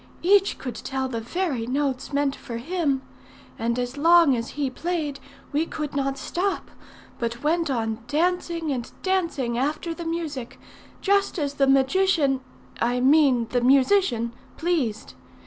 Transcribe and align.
Each 0.23 0.57
could 0.57 0.73
tell 0.73 1.07
the 1.07 1.19
very 1.21 1.67
notes 1.67 2.11
meant 2.11 2.35
for 2.35 2.57
him; 2.57 3.03
and 3.59 3.77
as 3.77 3.97
long 3.97 4.35
as 4.35 4.47
he 4.57 4.67
played, 4.67 5.19
we 5.51 5.67
could 5.67 5.95
not 5.95 6.17
stop, 6.17 6.71
but 7.19 7.43
went 7.43 7.69
on 7.69 7.99
dancing 8.07 8.71
and 8.71 8.91
dancing 9.03 9.59
after 9.59 9.93
the 9.93 10.03
music, 10.05 10.59
just 11.01 11.37
as 11.37 11.53
the 11.53 11.67
magician 11.67 12.41
I 12.81 12.99
mean 12.99 13.45
the 13.51 13.61
musician 13.61 14.33
pleased. 14.57 15.13